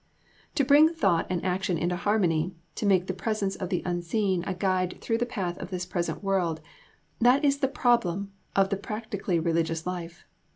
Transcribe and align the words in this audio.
To 0.55 0.65
bring 0.65 0.89
thought 0.89 1.27
and 1.29 1.45
action 1.45 1.77
into 1.77 1.95
harmony, 1.95 2.55
to 2.73 2.87
make 2.87 3.05
the 3.05 3.13
presence 3.13 3.55
of 3.55 3.69
the 3.69 3.83
Unseen 3.85 4.43
a 4.47 4.55
guide 4.55 4.97
through 4.99 5.19
the 5.19 5.27
path 5.27 5.59
of 5.59 5.69
this 5.69 5.85
present 5.85 6.23
world: 6.23 6.59
that 7.19 7.45
is 7.45 7.59
the 7.59 7.67
problem 7.67 8.31
of 8.55 8.71
the 8.71 8.77
practically 8.77 9.39
religious 9.39 9.85
life. 9.85 10.25